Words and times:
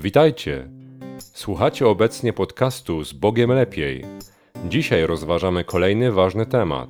Witajcie. 0.00 0.68
Słuchacie 1.18 1.88
obecnie 1.88 2.32
podcastu 2.32 3.04
z 3.04 3.12
Bogiem 3.12 3.50
Lepiej. 3.50 4.04
Dzisiaj 4.68 5.06
rozważamy 5.06 5.64
kolejny 5.64 6.12
ważny 6.12 6.46
temat. 6.46 6.88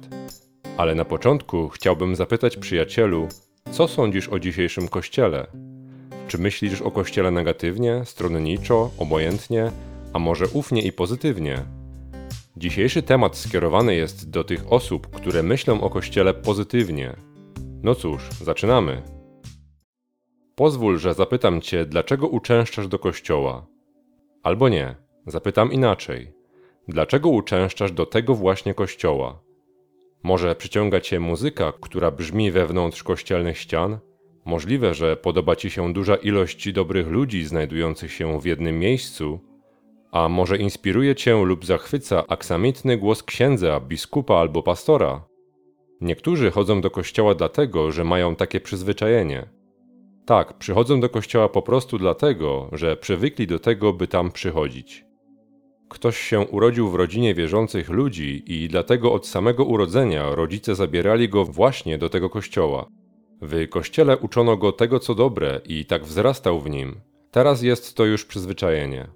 Ale 0.76 0.94
na 0.94 1.04
początku 1.04 1.68
chciałbym 1.68 2.16
zapytać 2.16 2.56
przyjacielu, 2.56 3.28
co 3.70 3.88
sądzisz 3.88 4.28
o 4.28 4.38
dzisiejszym 4.38 4.88
kościele? 4.88 5.46
Czy 6.28 6.38
myślisz 6.38 6.82
o 6.82 6.90
kościele 6.90 7.30
negatywnie, 7.30 8.02
stronniczo, 8.04 8.90
obojętnie, 8.98 9.70
a 10.12 10.18
może 10.18 10.46
ufnie 10.52 10.82
i 10.82 10.92
pozytywnie? 10.92 11.62
Dzisiejszy 12.56 13.02
temat 13.02 13.36
skierowany 13.36 13.94
jest 13.94 14.30
do 14.30 14.44
tych 14.44 14.72
osób, 14.72 15.10
które 15.10 15.42
myślą 15.42 15.80
o 15.80 15.90
kościele 15.90 16.34
pozytywnie. 16.34 17.16
No 17.82 17.94
cóż, 17.94 18.28
zaczynamy. 18.42 19.15
Pozwól, 20.56 20.98
że 20.98 21.14
zapytam 21.14 21.60
cię, 21.60 21.84
dlaczego 21.84 22.28
uczęszczasz 22.28 22.88
do 22.88 22.98
kościoła? 22.98 23.66
Albo 24.42 24.68
nie, 24.68 24.94
zapytam 25.26 25.72
inaczej. 25.72 26.32
Dlaczego 26.88 27.28
uczęszczasz 27.28 27.92
do 27.92 28.06
tego 28.06 28.34
właśnie 28.34 28.74
kościoła? 28.74 29.42
Może 30.22 30.54
przyciąga 30.54 31.00
cię 31.00 31.20
muzyka, 31.20 31.72
która 31.80 32.10
brzmi 32.10 32.50
wewnątrz 32.50 33.02
kościelnych 33.02 33.58
ścian? 33.58 33.98
Możliwe, 34.44 34.94
że 34.94 35.16
podoba 35.16 35.56
ci 35.56 35.70
się 35.70 35.92
duża 35.92 36.16
ilość 36.16 36.72
dobrych 36.72 37.08
ludzi 37.08 37.44
znajdujących 37.44 38.12
się 38.12 38.40
w 38.40 38.44
jednym 38.44 38.78
miejscu? 38.78 39.40
A 40.12 40.28
może 40.28 40.56
inspiruje 40.56 41.14
cię 41.14 41.44
lub 41.44 41.64
zachwyca 41.64 42.24
aksamitny 42.28 42.96
głos 42.96 43.22
księdza, 43.22 43.80
biskupa 43.80 44.34
albo 44.34 44.62
pastora? 44.62 45.24
Niektórzy 46.00 46.50
chodzą 46.50 46.80
do 46.80 46.90
kościoła 46.90 47.34
dlatego, 47.34 47.92
że 47.92 48.04
mają 48.04 48.36
takie 48.36 48.60
przyzwyczajenie. 48.60 49.55
Tak, 50.26 50.58
przychodzą 50.58 51.00
do 51.00 51.08
kościoła 51.08 51.48
po 51.48 51.62
prostu 51.62 51.98
dlatego, 51.98 52.68
że 52.72 52.96
przywykli 52.96 53.46
do 53.46 53.58
tego, 53.58 53.92
by 53.92 54.08
tam 54.08 54.32
przychodzić. 54.32 55.04
Ktoś 55.88 56.18
się 56.18 56.40
urodził 56.40 56.90
w 56.90 56.94
rodzinie 56.94 57.34
wierzących 57.34 57.88
ludzi 57.90 58.42
i 58.46 58.68
dlatego 58.68 59.12
od 59.12 59.26
samego 59.26 59.64
urodzenia 59.64 60.34
rodzice 60.34 60.74
zabierali 60.74 61.28
go 61.28 61.44
właśnie 61.44 61.98
do 61.98 62.08
tego 62.08 62.30
kościoła. 62.30 62.86
W 63.42 63.68
kościele 63.68 64.18
uczono 64.18 64.56
go 64.56 64.72
tego, 64.72 65.00
co 65.00 65.14
dobre 65.14 65.60
i 65.64 65.84
tak 65.84 66.04
wzrastał 66.04 66.60
w 66.60 66.70
nim. 66.70 67.00
Teraz 67.30 67.62
jest 67.62 67.96
to 67.96 68.04
już 68.04 68.24
przyzwyczajenie. 68.24 69.08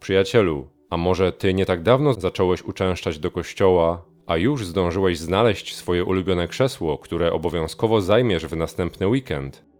Przyjacielu, 0.00 0.68
a 0.90 0.96
może 0.96 1.32
ty 1.32 1.54
nie 1.54 1.66
tak 1.66 1.82
dawno 1.82 2.14
zacząłeś 2.14 2.62
uczęszczać 2.62 3.18
do 3.18 3.30
kościoła, 3.30 4.04
a 4.26 4.36
już 4.36 4.66
zdążyłeś 4.66 5.18
znaleźć 5.18 5.76
swoje 5.76 6.04
ulubione 6.04 6.48
krzesło, 6.48 6.98
które 6.98 7.32
obowiązkowo 7.32 8.00
zajmiesz 8.00 8.46
w 8.46 8.56
następny 8.56 9.08
weekend? 9.08 9.73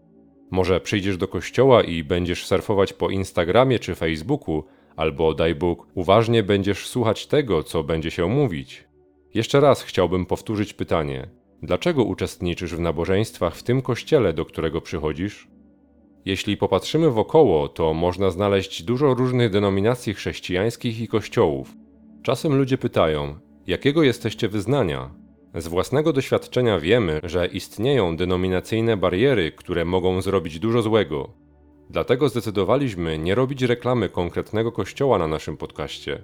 Może 0.55 0.81
przyjdziesz 0.81 1.17
do 1.17 1.29
kościoła 1.29 1.83
i 1.83 2.05
będziesz 2.05 2.47
surfować 2.47 2.93
po 2.93 3.11
Instagramie 3.11 3.79
czy 3.79 3.95
Facebooku, 3.95 4.65
albo 4.97 5.35
daj 5.35 5.55
Bóg, 5.55 5.87
uważnie 5.95 6.43
będziesz 6.43 6.87
słuchać 6.87 7.27
tego, 7.27 7.63
co 7.63 7.83
będzie 7.83 8.11
się 8.11 8.27
mówić. 8.27 8.85
Jeszcze 9.35 9.61
raz 9.61 9.83
chciałbym 9.83 10.27
powtórzyć 10.27 10.73
pytanie: 10.73 11.29
dlaczego 11.63 12.05
uczestniczysz 12.05 12.75
w 12.75 12.81
nabożeństwach 12.81 13.57
w 13.57 13.63
tym 13.63 13.83
kościele, 13.83 14.33
do 14.33 14.45
którego 14.45 14.81
przychodzisz? 14.81 15.49
Jeśli 16.25 16.57
popatrzymy 16.57 17.11
wokoło, 17.11 17.69
to 17.69 17.95
można 17.95 18.31
znaleźć 18.31 18.83
dużo 18.83 19.15
różnych 19.15 19.51
denominacji 19.51 20.15
chrześcijańskich 20.15 21.01
i 21.01 21.09
kościołów. 21.09 21.75
Czasem 22.23 22.57
ludzie 22.57 22.79
pytają: 22.79 23.39
jakiego 23.67 24.03
jesteście 24.03 24.49
wyznania? 24.49 25.24
Z 25.55 25.69
własnego 25.69 26.13
doświadczenia 26.13 26.81
wiemy, 26.81 27.21
że 27.23 27.47
istnieją 27.47 28.17
denominacyjne 28.17 28.97
bariery, 28.97 29.53
które 29.53 29.85
mogą 29.85 30.23
zrobić 30.23 30.59
dużo 30.59 30.83
złego. 30.83 31.29
Dlatego 31.91 32.29
zdecydowaliśmy 32.29 33.19
nie 33.19 33.35
robić 33.35 33.63
reklamy 33.63 34.09
konkretnego 34.09 34.73
kościoła 34.73 35.19
na 35.19 35.29
naszym 35.29 35.57
podcaście. 35.57 36.23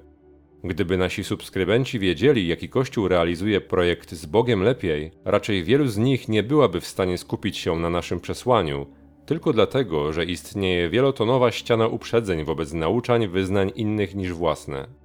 Gdyby 0.64 0.96
nasi 0.96 1.24
subskrybenci 1.24 1.98
wiedzieli, 1.98 2.48
jaki 2.48 2.69
kościół 2.69 3.08
realizuje 3.08 3.60
projekt 3.60 4.12
z 4.12 4.26
Bogiem 4.26 4.62
lepiej, 4.62 5.10
raczej 5.24 5.64
wielu 5.64 5.86
z 5.86 5.98
nich 5.98 6.28
nie 6.28 6.42
byłaby 6.42 6.80
w 6.80 6.86
stanie 6.86 7.19
skupić 7.19 7.58
się 7.58 7.76
na 7.76 7.90
naszym 7.90 8.20
przesłaniu, 8.20 8.86
tylko 9.26 9.52
dlatego, 9.52 10.12
że 10.12 10.24
istnieje 10.24 10.88
wielotonowa 10.88 11.50
ściana 11.50 11.86
uprzedzeń 11.86 12.44
wobec 12.44 12.72
nauczań 12.72 13.28
wyznań 13.28 13.72
innych 13.74 14.14
niż 14.14 14.32
własne. 14.32 15.00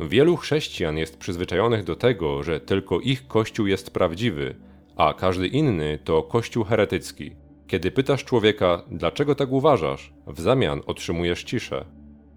Wielu 0.00 0.36
chrześcijan 0.36 0.98
jest 0.98 1.18
przyzwyczajonych 1.18 1.84
do 1.84 1.96
tego, 1.96 2.42
że 2.42 2.60
tylko 2.60 3.00
ich 3.00 3.26
kościół 3.26 3.66
jest 3.66 3.90
prawdziwy, 3.90 4.54
a 4.96 5.14
każdy 5.14 5.46
inny 5.46 5.98
to 6.04 6.22
kościół 6.22 6.64
heretycki. 6.64 7.36
Kiedy 7.66 7.90
pytasz 7.90 8.24
człowieka, 8.24 8.82
dlaczego 8.90 9.34
tak 9.34 9.52
uważasz, 9.52 10.12
w 10.26 10.40
zamian 10.40 10.80
otrzymujesz 10.86 11.44
ciszę. 11.44 11.84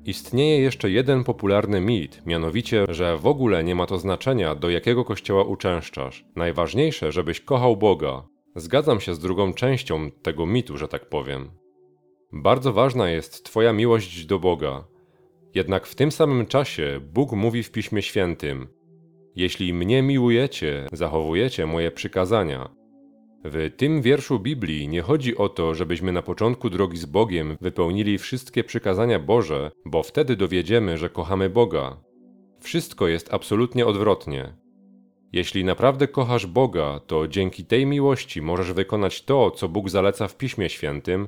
Istnieje 0.05 0.59
jeszcze 0.59 0.89
jeden 0.89 1.23
popularny 1.23 1.81
mit, 1.81 2.21
mianowicie, 2.25 2.85
że 2.89 3.17
w 3.17 3.27
ogóle 3.27 3.63
nie 3.63 3.75
ma 3.75 3.85
to 3.85 3.97
znaczenia, 3.97 4.55
do 4.55 4.69
jakiego 4.69 5.05
kościoła 5.05 5.43
uczęszczasz. 5.43 6.25
Najważniejsze, 6.35 7.11
żebyś 7.11 7.41
kochał 7.41 7.77
Boga. 7.77 8.23
Zgadzam 8.55 8.99
się 8.99 9.15
z 9.15 9.19
drugą 9.19 9.53
częścią 9.53 10.11
tego 10.11 10.45
mitu, 10.45 10.77
że 10.77 10.87
tak 10.87 11.09
powiem. 11.09 11.51
Bardzo 12.31 12.73
ważna 12.73 13.09
jest 13.09 13.45
Twoja 13.45 13.73
miłość 13.73 14.25
do 14.25 14.39
Boga. 14.39 14.87
Jednak 15.55 15.87
w 15.87 15.95
tym 15.95 16.11
samym 16.11 16.45
czasie 16.45 16.99
Bóg 17.13 17.31
mówi 17.31 17.63
w 17.63 17.71
Piśmie 17.71 18.01
Świętym: 18.01 18.67
Jeśli 19.35 19.73
mnie 19.73 20.01
miłujecie, 20.01 20.87
zachowujecie 20.91 21.65
moje 21.65 21.91
przykazania. 21.91 22.69
W 23.43 23.71
tym 23.77 24.01
wierszu 24.01 24.39
Biblii 24.39 24.87
nie 24.87 25.01
chodzi 25.01 25.37
o 25.37 25.49
to, 25.49 25.75
żebyśmy 25.75 26.11
na 26.11 26.21
początku 26.21 26.69
drogi 26.69 26.97
z 26.97 27.05
Bogiem 27.05 27.57
wypełnili 27.61 28.17
wszystkie 28.17 28.63
przykazania 28.63 29.19
Boże, 29.19 29.71
bo 29.85 30.03
wtedy 30.03 30.35
dowiedziemy, 30.35 30.97
że 30.97 31.09
kochamy 31.09 31.49
Boga. 31.49 31.97
Wszystko 32.59 33.07
jest 33.07 33.33
absolutnie 33.33 33.85
odwrotnie. 33.85 34.53
Jeśli 35.33 35.65
naprawdę 35.65 36.07
kochasz 36.07 36.45
Boga, 36.45 36.99
to 37.07 37.27
dzięki 37.27 37.65
tej 37.65 37.85
miłości 37.85 38.41
możesz 38.41 38.71
wykonać 38.73 39.23
to, 39.25 39.51
co 39.51 39.69
Bóg 39.69 39.89
zaleca 39.89 40.27
w 40.27 40.37
Piśmie 40.37 40.69
Świętym, 40.69 41.27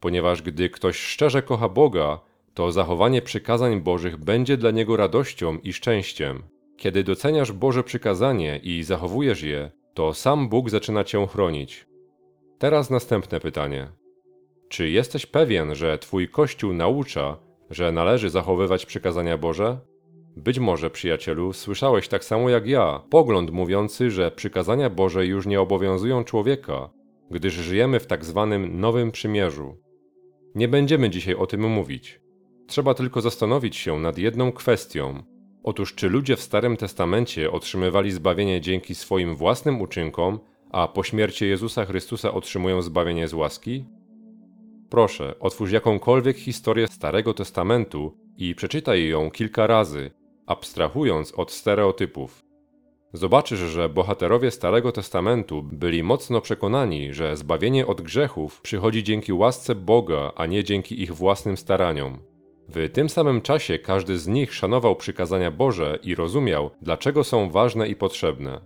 ponieważ 0.00 0.42
gdy 0.42 0.70
ktoś 0.70 0.96
szczerze 0.96 1.42
kocha 1.42 1.68
Boga, 1.68 2.20
to 2.58 2.72
zachowanie 2.72 3.22
przykazań 3.22 3.80
Bożych 3.80 4.16
będzie 4.16 4.56
dla 4.56 4.70
niego 4.70 4.96
radością 4.96 5.58
i 5.58 5.72
szczęściem. 5.72 6.42
Kiedy 6.76 7.04
doceniasz 7.04 7.52
Boże 7.52 7.84
przykazanie 7.84 8.60
i 8.62 8.82
zachowujesz 8.82 9.42
je, 9.42 9.70
to 9.94 10.14
sam 10.14 10.48
Bóg 10.48 10.70
zaczyna 10.70 11.04
cię 11.04 11.26
chronić. 11.26 11.86
Teraz 12.58 12.90
następne 12.90 13.40
pytanie. 13.40 13.88
Czy 14.68 14.90
jesteś 14.90 15.26
pewien, 15.26 15.74
że 15.74 15.98
Twój 15.98 16.28
Kościół 16.28 16.72
naucza, 16.72 17.36
że 17.70 17.92
należy 17.92 18.30
zachowywać 18.30 18.86
przykazania 18.86 19.38
Boże? 19.38 19.78
Być 20.36 20.58
może, 20.58 20.90
przyjacielu, 20.90 21.52
słyszałeś 21.52 22.08
tak 22.08 22.24
samo 22.24 22.50
jak 22.50 22.66
ja 22.66 23.02
pogląd 23.10 23.50
mówiący, 23.50 24.10
że 24.10 24.30
przykazania 24.30 24.90
Boże 24.90 25.26
już 25.26 25.46
nie 25.46 25.60
obowiązują 25.60 26.24
człowieka, 26.24 26.90
gdyż 27.30 27.54
żyjemy 27.54 28.00
w 28.00 28.06
tak 28.06 28.24
zwanym 28.24 28.80
Nowym 28.80 29.10
Przymierzu. 29.10 29.76
Nie 30.54 30.68
będziemy 30.68 31.10
dzisiaj 31.10 31.34
o 31.34 31.46
tym 31.46 31.68
mówić. 31.70 32.27
Trzeba 32.68 32.94
tylko 32.94 33.20
zastanowić 33.20 33.76
się 33.76 33.98
nad 33.98 34.18
jedną 34.18 34.52
kwestią. 34.52 35.22
Otóż, 35.62 35.94
czy 35.94 36.08
ludzie 36.08 36.36
w 36.36 36.42
Starym 36.42 36.76
Testamencie 36.76 37.50
otrzymywali 37.50 38.10
zbawienie 38.10 38.60
dzięki 38.60 38.94
swoim 38.94 39.36
własnym 39.36 39.80
uczynkom, 39.80 40.38
a 40.70 40.88
po 40.88 41.02
śmierci 41.02 41.48
Jezusa 41.48 41.84
Chrystusa 41.84 42.34
otrzymują 42.34 42.82
zbawienie 42.82 43.28
z 43.28 43.34
łaski? 43.34 43.84
Proszę, 44.90 45.34
otwórz 45.40 45.72
jakąkolwiek 45.72 46.36
historię 46.36 46.86
Starego 46.86 47.34
Testamentu 47.34 48.16
i 48.36 48.54
przeczytaj 48.54 49.08
ją 49.08 49.30
kilka 49.30 49.66
razy, 49.66 50.10
abstrahując 50.46 51.32
od 51.32 51.52
stereotypów. 51.52 52.42
Zobaczysz, 53.12 53.58
że 53.58 53.88
bohaterowie 53.88 54.50
Starego 54.50 54.92
Testamentu 54.92 55.62
byli 55.62 56.02
mocno 56.02 56.40
przekonani, 56.40 57.14
że 57.14 57.36
zbawienie 57.36 57.86
od 57.86 58.00
grzechów 58.00 58.60
przychodzi 58.60 59.04
dzięki 59.04 59.32
łasce 59.32 59.74
Boga, 59.74 60.32
a 60.36 60.46
nie 60.46 60.64
dzięki 60.64 61.02
ich 61.02 61.14
własnym 61.14 61.56
staraniom. 61.56 62.18
W 62.68 62.88
tym 62.92 63.08
samym 63.08 63.40
czasie 63.40 63.78
każdy 63.78 64.18
z 64.18 64.26
nich 64.28 64.54
szanował 64.54 64.96
przykazania 64.96 65.50
Boże 65.50 65.98
i 66.02 66.14
rozumiał, 66.14 66.70
dlaczego 66.82 67.24
są 67.24 67.50
ważne 67.50 67.88
i 67.88 67.96
potrzebne. 67.96 68.60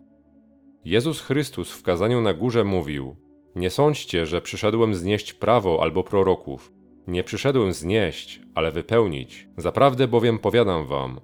Jezus 0.85 1.21
Chrystus 1.21 1.73
w 1.73 1.83
kazaniu 1.83 2.21
na 2.21 2.35
górze 2.35 2.65
mówił: 2.65 3.17
Nie 3.57 3.71
sądźcie, 3.71 4.27
że 4.27 4.43
przyszedłem 4.43 4.95
znieść 4.95 5.33
prawo 5.33 5.79
albo 5.83 6.05
proroków. 6.05 6.73
Nie 7.07 7.25
przyszedłem 7.25 7.73
znieść, 7.73 8.41
ale 8.55 8.73
wypełnić. 8.73 9.49
Zaprawdę 9.57 10.09
bowiem 10.09 10.39
powiadam 10.39 10.87
wam: 10.87 11.21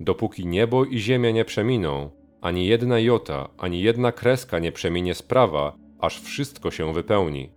dopóki 0.00 0.46
niebo 0.46 0.84
i 0.84 0.98
ziemia 0.98 1.30
nie 1.30 1.44
przeminą, 1.44 2.10
ani 2.40 2.66
jedna 2.66 2.98
jota, 2.98 3.48
ani 3.58 3.80
jedna 3.80 4.12
kreska 4.12 4.58
nie 4.58 4.72
przeminie 4.72 5.14
z 5.14 5.22
prawa, 5.22 5.76
aż 5.98 6.20
wszystko 6.20 6.70
się 6.70 6.92
wypełni. 6.92 7.52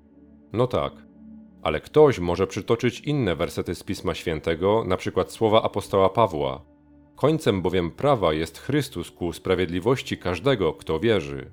No 0.53 0.67
tak, 0.67 0.93
ale 1.61 1.81
ktoś 1.81 2.19
może 2.19 2.47
przytoczyć 2.47 2.99
inne 2.99 3.35
wersety 3.35 3.75
z 3.75 3.83
Pisma 3.83 4.13
Świętego, 4.15 4.83
na 4.87 4.97
przykład 4.97 5.31
słowa 5.31 5.63
apostoła 5.63 6.09
Pawła. 6.09 6.65
Końcem 7.15 7.61
bowiem 7.61 7.91
prawa 7.91 8.33
jest 8.33 8.59
Chrystus 8.59 9.11
ku 9.11 9.33
sprawiedliwości 9.33 10.17
każdego, 10.17 10.73
kto 10.73 10.99
wierzy. 10.99 11.51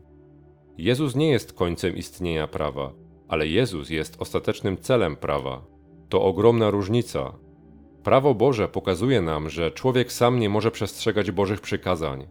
Jezus 0.78 1.16
nie 1.16 1.30
jest 1.30 1.52
końcem 1.52 1.96
istnienia 1.96 2.48
prawa, 2.48 2.92
ale 3.28 3.46
Jezus 3.46 3.90
jest 3.90 4.22
ostatecznym 4.22 4.78
celem 4.78 5.16
prawa. 5.16 5.64
To 6.08 6.22
ogromna 6.22 6.70
różnica. 6.70 7.38
Prawo 8.02 8.34
Boże 8.34 8.68
pokazuje 8.68 9.22
nam, 9.22 9.50
że 9.50 9.70
człowiek 9.70 10.12
sam 10.12 10.38
nie 10.38 10.48
może 10.48 10.70
przestrzegać 10.70 11.30
Bożych 11.30 11.60
przykazań. 11.60 12.26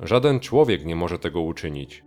Żaden 0.00 0.40
człowiek 0.40 0.84
nie 0.84 0.96
może 0.96 1.18
tego 1.18 1.40
uczynić. 1.40 2.04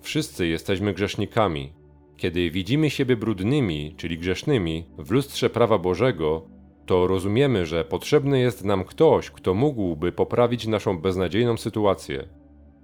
Wszyscy 0.00 0.46
jesteśmy 0.46 0.94
grzesznikami. 0.94 1.72
Kiedy 2.18 2.50
widzimy 2.50 2.90
siebie 2.90 3.16
brudnymi, 3.16 3.94
czyli 3.96 4.18
grzesznymi, 4.18 4.84
w 4.98 5.10
lustrze 5.10 5.50
prawa 5.50 5.78
Bożego, 5.78 6.48
to 6.86 7.06
rozumiemy, 7.06 7.66
że 7.66 7.84
potrzebny 7.84 8.40
jest 8.40 8.64
nam 8.64 8.84
ktoś, 8.84 9.30
kto 9.30 9.54
mógłby 9.54 10.12
poprawić 10.12 10.66
naszą 10.66 10.98
beznadziejną 10.98 11.56
sytuację. 11.56 12.28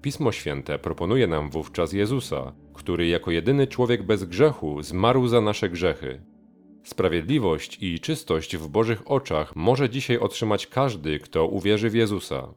Pismo 0.03 0.33
Święte 0.33 0.79
proponuje 0.79 1.27
nam 1.27 1.51
wówczas 1.51 1.93
Jezusa, 1.93 2.53
który 2.75 3.07
jako 3.07 3.31
jedyny 3.31 3.67
człowiek 3.67 4.03
bez 4.03 4.25
grzechu 4.25 4.83
zmarł 4.83 5.27
za 5.27 5.41
nasze 5.41 5.71
grzechy. 5.71 6.23
Sprawiedliwość 6.85 7.79
i 7.83 8.01
czystość 8.01 8.57
w 8.57 8.69
Bożych 8.69 9.11
oczach 9.11 9.57
może 9.57 9.91
dzisiaj 9.91 10.19
otrzymać 10.19 10.67
każdy, 10.67 11.19
kto 11.19 11.47
uwierzy 11.47 11.91
w 11.91 11.95
Jezusa. 11.95 12.55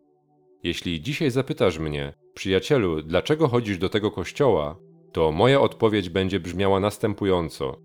Jeśli 0.64 1.02
dzisiaj 1.02 1.32
zapytasz 1.32 1.80
mnie, 1.80 2.14
przyjacielu, 2.34 3.02
dlaczego 3.02 3.48
chodzisz 3.48 3.78
do 3.78 3.90
tego 3.90 4.12
kościoła, 4.12 4.87
to 5.18 5.32
moja 5.32 5.62
odpowiedź 5.62 6.10
będzie 6.10 6.40
brzmiała 6.40 6.80
następująco: 6.80 7.78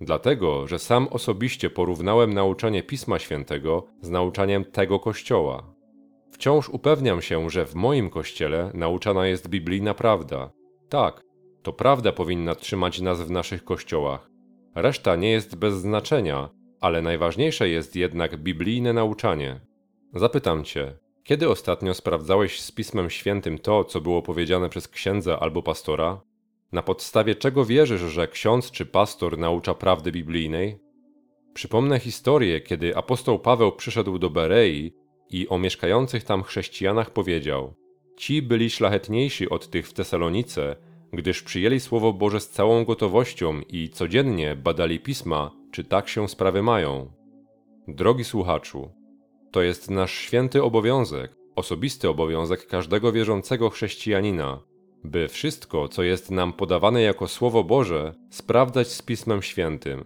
Dlatego, 0.00 0.66
że 0.66 0.78
sam 0.78 1.08
osobiście 1.10 1.70
porównałem 1.70 2.34
nauczanie 2.34 2.82
Pisma 2.82 3.18
Świętego 3.18 3.86
z 4.00 4.10
nauczaniem 4.10 4.64
tego 4.64 5.00
kościoła. 5.00 5.74
Wciąż 6.32 6.68
upewniam 6.68 7.22
się, 7.22 7.50
że 7.50 7.66
w 7.66 7.74
moim 7.74 8.10
kościele 8.10 8.70
nauczana 8.74 9.26
jest 9.26 9.48
biblijna 9.48 9.94
prawda. 9.94 10.50
Tak, 10.88 11.22
to 11.62 11.72
prawda 11.72 12.12
powinna 12.12 12.54
trzymać 12.54 13.00
nas 13.00 13.22
w 13.22 13.30
naszych 13.30 13.64
kościołach. 13.64 14.30
Reszta 14.74 15.16
nie 15.16 15.30
jest 15.30 15.56
bez 15.56 15.74
znaczenia, 15.74 16.48
ale 16.80 17.02
najważniejsze 17.02 17.68
jest 17.68 17.96
jednak 17.96 18.36
biblijne 18.36 18.92
nauczanie. 18.92 19.60
Zapytam 20.14 20.64
cię, 20.64 20.98
kiedy 21.24 21.48
ostatnio 21.48 21.94
sprawdzałeś 21.94 22.60
z 22.60 22.72
Pismem 22.72 23.10
Świętym 23.10 23.58
to, 23.58 23.84
co 23.84 24.00
było 24.00 24.22
powiedziane 24.22 24.68
przez 24.68 24.88
księdza 24.88 25.40
albo 25.40 25.62
pastora? 25.62 26.29
Na 26.72 26.82
podstawie 26.82 27.34
czego 27.34 27.64
wierzysz, 27.64 28.00
że 28.00 28.28
ksiądz 28.28 28.70
czy 28.70 28.86
pastor 28.86 29.38
naucza 29.38 29.74
prawdy 29.74 30.12
biblijnej? 30.12 30.78
Przypomnę 31.54 31.98
historię, 31.98 32.60
kiedy 32.60 32.96
apostoł 32.96 33.38
Paweł 33.38 33.72
przyszedł 33.72 34.18
do 34.18 34.30
Berei 34.30 34.92
i 35.30 35.48
o 35.48 35.58
mieszkających 35.58 36.24
tam 36.24 36.42
chrześcijanach 36.42 37.10
powiedział: 37.10 37.74
Ci 38.16 38.42
byli 38.42 38.70
szlachetniejsi 38.70 39.48
od 39.48 39.70
tych 39.70 39.88
w 39.88 39.92
Tesalonice, 39.92 40.76
gdyż 41.12 41.42
przyjęli 41.42 41.80
Słowo 41.80 42.12
Boże 42.12 42.40
z 42.40 42.48
całą 42.48 42.84
gotowością 42.84 43.60
i 43.68 43.88
codziennie 43.88 44.56
badali 44.56 45.00
pisma, 45.00 45.50
czy 45.72 45.84
tak 45.84 46.08
się 46.08 46.28
sprawy 46.28 46.62
mają. 46.62 47.12
Drogi 47.88 48.24
słuchaczu, 48.24 48.90
to 49.50 49.62
jest 49.62 49.90
nasz 49.90 50.12
święty 50.12 50.62
obowiązek, 50.62 51.36
osobisty 51.56 52.08
obowiązek 52.08 52.66
każdego 52.66 53.12
wierzącego 53.12 53.70
chrześcijanina, 53.70 54.62
by 55.04 55.28
wszystko, 55.28 55.88
co 55.88 56.02
jest 56.02 56.30
nam 56.30 56.52
podawane 56.52 57.02
jako 57.02 57.28
Słowo 57.28 57.64
Boże, 57.64 58.14
sprawdzać 58.30 58.88
z 58.88 59.02
Pismem 59.02 59.42
Świętym. 59.42 60.04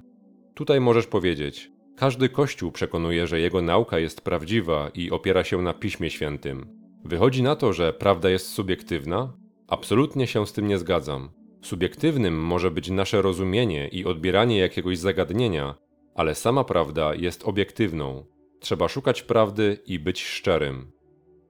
Tutaj 0.55 0.81
możesz 0.81 1.07
powiedzieć: 1.07 1.71
Każdy 1.97 2.29
Kościół 2.29 2.73
przekonuje, 2.73 3.27
że 3.27 3.41
jego 3.41 3.63
nauka 3.63 3.99
jest 3.99 4.21
prawdziwa 4.21 4.91
i 4.95 5.11
opiera 5.11 5.45
się 5.45 5.63
na 5.63 5.75
Piśmie 5.75 6.11
Świętym. 6.11 6.67
Wychodzi 7.05 7.43
na 7.43 7.57
to, 7.57 7.73
że 7.73 7.93
prawda 7.93 8.31
jest 8.31 8.49
subiektywna? 8.49 9.33
Absolutnie 9.69 10.27
się 10.27 10.47
z 10.47 10.53
tym 10.53 10.67
nie 10.67 10.79
zgadzam. 10.79 11.31
Subiektywnym 11.63 12.45
może 12.45 12.71
być 12.71 12.91
nasze 12.91 13.23
rozumienie 13.23 13.89
i 13.89 14.05
odbieranie 14.05 14.59
jakiegoś 14.59 14.99
zagadnienia, 14.99 15.75
ale 16.15 16.35
sama 16.35 16.65
prawda 16.65 17.15
jest 17.15 17.45
obiektywną. 17.45 18.27
Trzeba 18.61 18.89
szukać 18.89 19.23
prawdy 19.23 19.79
i 19.87 19.99
być 19.99 20.23
szczerym. 20.23 20.93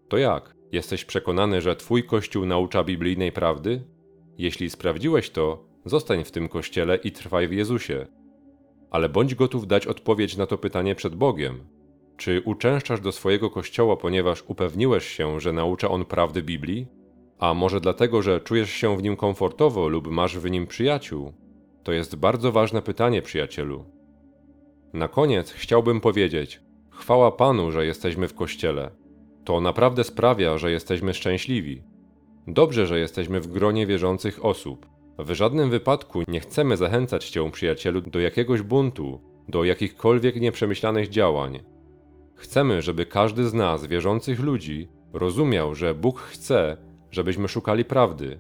To 0.08 0.16
jak? 0.18 0.53
Jesteś 0.74 1.04
przekonany, 1.04 1.60
że 1.60 1.76
Twój 1.76 2.04
kościół 2.04 2.46
naucza 2.46 2.84
biblijnej 2.84 3.32
prawdy? 3.32 3.82
Jeśli 4.38 4.70
sprawdziłeś 4.70 5.30
to, 5.30 5.64
zostań 5.84 6.24
w 6.24 6.30
tym 6.30 6.48
kościele 6.48 6.96
i 6.96 7.12
trwaj 7.12 7.48
w 7.48 7.52
Jezusie. 7.52 8.06
Ale 8.90 9.08
bądź 9.08 9.34
gotów 9.34 9.66
dać 9.66 9.86
odpowiedź 9.86 10.36
na 10.36 10.46
to 10.46 10.58
pytanie 10.58 10.94
przed 10.94 11.14
Bogiem. 11.14 11.64
Czy 12.16 12.42
uczęszczasz 12.44 13.00
do 13.00 13.12
swojego 13.12 13.50
kościoła, 13.50 13.96
ponieważ 13.96 14.44
upewniłeś 14.46 15.04
się, 15.04 15.40
że 15.40 15.52
naucza 15.52 15.88
on 15.88 16.04
prawdy 16.04 16.42
Biblii? 16.42 16.86
A 17.38 17.54
może 17.54 17.80
dlatego, 17.80 18.22
że 18.22 18.40
czujesz 18.40 18.70
się 18.70 18.96
w 18.96 19.02
nim 19.02 19.16
komfortowo 19.16 19.88
lub 19.88 20.08
masz 20.10 20.38
w 20.38 20.50
nim 20.50 20.66
przyjaciół? 20.66 21.32
To 21.82 21.92
jest 21.92 22.16
bardzo 22.16 22.52
ważne 22.52 22.82
pytanie, 22.82 23.22
przyjacielu. 23.22 23.84
Na 24.92 25.08
koniec 25.08 25.52
chciałbym 25.52 26.00
powiedzieć: 26.00 26.60
Chwała 26.90 27.32
Panu, 27.32 27.70
że 27.70 27.86
jesteśmy 27.86 28.28
w 28.28 28.34
kościele. 28.34 29.03
To 29.44 29.60
naprawdę 29.60 30.04
sprawia, 30.04 30.58
że 30.58 30.70
jesteśmy 30.70 31.14
szczęśliwi. 31.14 31.82
Dobrze, 32.46 32.86
że 32.86 32.98
jesteśmy 32.98 33.40
w 33.40 33.46
gronie 33.46 33.86
wierzących 33.86 34.44
osób. 34.44 34.86
W 35.18 35.32
żadnym 35.32 35.70
wypadku 35.70 36.22
nie 36.28 36.40
chcemy 36.40 36.76
zachęcać 36.76 37.30
Cię, 37.30 37.50
przyjacielu, 37.50 38.00
do 38.00 38.20
jakiegoś 38.20 38.62
buntu, 38.62 39.20
do 39.48 39.64
jakichkolwiek 39.64 40.40
nieprzemyślanych 40.40 41.08
działań. 41.08 41.60
Chcemy, 42.34 42.82
żeby 42.82 43.06
każdy 43.06 43.48
z 43.48 43.54
nas, 43.54 43.86
wierzących 43.86 44.40
ludzi, 44.40 44.88
rozumiał, 45.12 45.74
że 45.74 45.94
Bóg 45.94 46.20
chce, 46.20 46.76
żebyśmy 47.10 47.48
szukali 47.48 47.84
prawdy. 47.84 48.38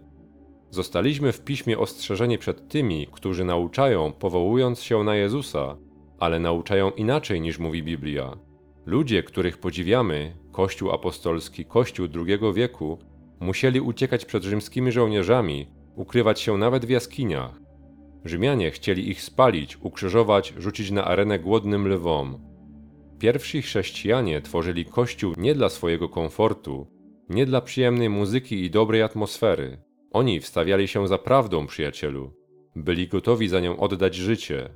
Zostaliśmy 0.70 1.32
w 1.32 1.44
piśmie 1.44 1.78
ostrzeżeni 1.78 2.38
przed 2.38 2.68
tymi, 2.68 3.06
którzy 3.12 3.44
nauczają, 3.44 4.12
powołując 4.12 4.82
się 4.82 5.04
na 5.04 5.16
Jezusa, 5.16 5.76
ale 6.18 6.38
nauczają 6.38 6.90
inaczej 6.90 7.40
niż 7.40 7.58
mówi 7.58 7.82
Biblia. 7.82 8.36
Ludzie, 8.86 9.22
których 9.22 9.58
podziwiamy, 9.58 10.43
Kościół 10.54 10.90
apostolski, 10.90 11.64
Kościół 11.64 12.08
II 12.26 12.38
wieku, 12.54 12.98
musieli 13.40 13.80
uciekać 13.80 14.24
przed 14.24 14.44
rzymskimi 14.44 14.92
żołnierzami, 14.92 15.66
ukrywać 15.96 16.40
się 16.40 16.58
nawet 16.58 16.86
w 16.86 16.88
jaskiniach. 16.88 17.60
Rzymianie 18.24 18.70
chcieli 18.70 19.08
ich 19.10 19.22
spalić, 19.22 19.78
ukrzyżować, 19.80 20.54
rzucić 20.58 20.90
na 20.90 21.04
arenę 21.04 21.38
głodnym 21.38 21.88
lwom. 21.88 22.38
Pierwsi 23.18 23.62
chrześcijanie 23.62 24.40
tworzyli 24.40 24.84
Kościół 24.84 25.34
nie 25.36 25.54
dla 25.54 25.68
swojego 25.68 26.08
komfortu, 26.08 26.86
nie 27.28 27.46
dla 27.46 27.60
przyjemnej 27.60 28.10
muzyki 28.10 28.64
i 28.64 28.70
dobrej 28.70 29.02
atmosfery. 29.02 29.82
Oni 30.12 30.40
wstawiali 30.40 30.88
się 30.88 31.08
za 31.08 31.18
prawdą, 31.18 31.66
przyjacielu. 31.66 32.32
Byli 32.76 33.08
gotowi 33.08 33.48
za 33.48 33.60
nią 33.60 33.76
oddać 33.76 34.14
życie. 34.14 34.70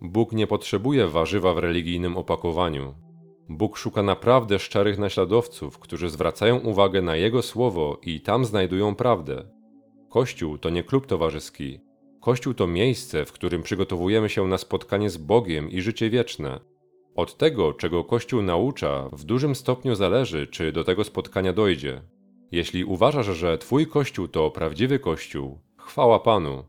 Bóg 0.00 0.32
nie 0.32 0.46
potrzebuje 0.46 1.06
warzywa 1.06 1.54
w 1.54 1.58
religijnym 1.58 2.16
opakowaniu. 2.16 3.09
Bóg 3.50 3.76
szuka 3.76 4.02
naprawdę 4.02 4.58
szczerych 4.58 4.98
naśladowców, 4.98 5.78
którzy 5.78 6.10
zwracają 6.10 6.58
uwagę 6.58 7.02
na 7.02 7.16
Jego 7.16 7.42
słowo 7.42 8.00
i 8.02 8.20
tam 8.20 8.44
znajdują 8.44 8.94
prawdę. 8.94 9.44
Kościół 10.08 10.58
to 10.58 10.70
nie 10.70 10.82
klub 10.84 11.06
towarzyski. 11.06 11.80
Kościół 12.20 12.54
to 12.54 12.66
miejsce, 12.66 13.24
w 13.24 13.32
którym 13.32 13.62
przygotowujemy 13.62 14.28
się 14.28 14.46
na 14.46 14.58
spotkanie 14.58 15.10
z 15.10 15.16
Bogiem 15.16 15.70
i 15.70 15.80
życie 15.80 16.10
wieczne. 16.10 16.60
Od 17.14 17.36
tego, 17.36 17.72
czego 17.72 18.04
Kościół 18.04 18.42
naucza, 18.42 19.08
w 19.12 19.24
dużym 19.24 19.54
stopniu 19.54 19.94
zależy, 19.94 20.46
czy 20.46 20.72
do 20.72 20.84
tego 20.84 21.04
spotkania 21.04 21.52
dojdzie. 21.52 22.02
Jeśli 22.52 22.84
uważasz, 22.84 23.26
że 23.26 23.58
Twój 23.58 23.86
Kościół 23.86 24.28
to 24.28 24.50
prawdziwy 24.50 24.98
Kościół, 24.98 25.58
chwała 25.76 26.18
Panu. 26.18 26.64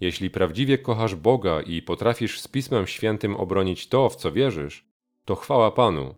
Jeśli 0.00 0.30
prawdziwie 0.30 0.78
kochasz 0.78 1.14
Boga 1.14 1.62
i 1.62 1.82
potrafisz 1.82 2.40
z 2.40 2.48
Pismem 2.48 2.86
Świętym 2.86 3.36
obronić 3.36 3.88
to, 3.88 4.08
w 4.08 4.16
co 4.16 4.32
wierzysz, 4.32 4.93
to 5.24 5.34
chwała 5.34 5.70
Panu. 5.70 6.14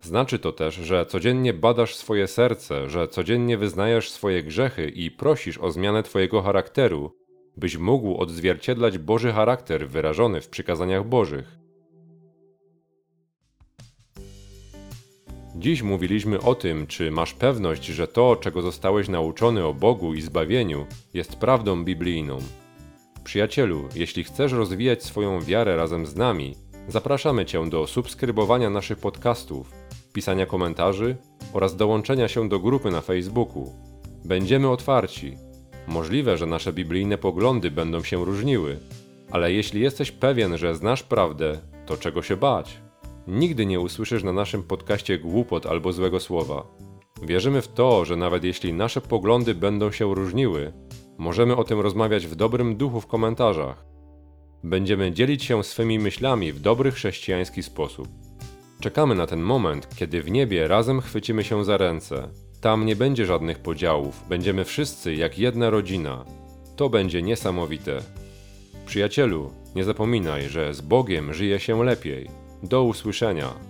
Znaczy 0.00 0.38
to 0.38 0.52
też, 0.52 0.74
że 0.74 1.06
codziennie 1.06 1.52
badasz 1.52 1.94
swoje 1.94 2.26
serce, 2.26 2.90
że 2.90 3.08
codziennie 3.08 3.58
wyznajesz 3.58 4.10
swoje 4.10 4.42
grzechy 4.42 4.88
i 4.88 5.10
prosisz 5.10 5.58
o 5.58 5.70
zmianę 5.70 6.02
Twojego 6.02 6.42
charakteru, 6.42 7.12
byś 7.56 7.76
mógł 7.76 8.16
odzwierciedlać 8.16 8.98
Boży 8.98 9.32
charakter 9.32 9.88
wyrażony 9.88 10.40
w 10.40 10.48
przykazaniach 10.48 11.08
Bożych. 11.08 11.58
Dziś 15.56 15.82
mówiliśmy 15.82 16.40
o 16.40 16.54
tym, 16.54 16.86
czy 16.86 17.10
masz 17.10 17.34
pewność, 17.34 17.84
że 17.84 18.08
to, 18.08 18.36
czego 18.36 18.62
zostałeś 18.62 19.08
nauczony 19.08 19.64
o 19.64 19.74
Bogu 19.74 20.14
i 20.14 20.20
zbawieniu, 20.20 20.86
jest 21.14 21.36
prawdą 21.36 21.84
biblijną. 21.84 22.38
Przyjacielu, 23.24 23.88
jeśli 23.94 24.24
chcesz 24.24 24.52
rozwijać 24.52 25.04
swoją 25.04 25.40
wiarę 25.40 25.76
razem 25.76 26.06
z 26.06 26.16
nami, 26.16 26.54
zapraszamy 26.88 27.46
Cię 27.46 27.70
do 27.70 27.86
subskrybowania 27.86 28.70
naszych 28.70 28.98
podcastów, 28.98 29.72
pisania 30.12 30.46
komentarzy 30.46 31.16
oraz 31.52 31.76
dołączenia 31.76 32.28
się 32.28 32.48
do 32.48 32.58
grupy 32.58 32.90
na 32.90 33.00
Facebooku. 33.00 33.72
Będziemy 34.24 34.70
otwarci. 34.70 35.36
Możliwe, 35.86 36.36
że 36.36 36.46
nasze 36.46 36.72
biblijne 36.72 37.18
poglądy 37.18 37.70
będą 37.70 38.02
się 38.02 38.24
różniły, 38.24 38.78
ale 39.30 39.52
jeśli 39.52 39.80
jesteś 39.80 40.12
pewien, 40.12 40.58
że 40.58 40.74
znasz 40.74 41.02
prawdę, 41.02 41.58
to 41.86 41.96
czego 41.96 42.22
się 42.22 42.36
bać? 42.36 42.78
Nigdy 43.26 43.66
nie 43.66 43.80
usłyszysz 43.80 44.22
na 44.22 44.32
naszym 44.32 44.62
podcaście 44.62 45.18
głupot 45.18 45.66
albo 45.66 45.92
złego 45.92 46.20
słowa. 46.20 46.66
Wierzymy 47.22 47.62
w 47.62 47.68
to, 47.68 48.04
że 48.04 48.16
nawet 48.16 48.44
jeśli 48.44 48.72
nasze 48.72 49.00
poglądy 49.00 49.54
będą 49.54 49.92
się 49.92 50.14
różniły, 50.14 50.72
możemy 51.18 51.56
o 51.56 51.64
tym 51.64 51.80
rozmawiać 51.80 52.26
w 52.26 52.34
dobrym 52.34 52.76
duchu 52.76 53.00
w 53.00 53.06
komentarzach. 53.06 53.87
Będziemy 54.64 55.12
dzielić 55.12 55.44
się 55.44 55.64
swymi 55.64 55.98
myślami 55.98 56.52
w 56.52 56.60
dobry 56.60 56.90
chrześcijański 56.90 57.62
sposób. 57.62 58.08
Czekamy 58.80 59.14
na 59.14 59.26
ten 59.26 59.40
moment, 59.40 59.88
kiedy 59.96 60.22
w 60.22 60.30
niebie 60.30 60.68
razem 60.68 61.00
chwycimy 61.00 61.44
się 61.44 61.64
za 61.64 61.76
ręce. 61.76 62.28
Tam 62.60 62.86
nie 62.86 62.96
będzie 62.96 63.26
żadnych 63.26 63.58
podziałów, 63.58 64.24
będziemy 64.28 64.64
wszyscy 64.64 65.14
jak 65.14 65.38
jedna 65.38 65.70
rodzina. 65.70 66.24
To 66.76 66.90
będzie 66.90 67.22
niesamowite. 67.22 68.02
Przyjacielu, 68.86 69.50
nie 69.76 69.84
zapominaj, 69.84 70.48
że 70.48 70.74
z 70.74 70.80
Bogiem 70.80 71.34
żyje 71.34 71.60
się 71.60 71.84
lepiej. 71.84 72.28
Do 72.62 72.84
usłyszenia. 72.84 73.67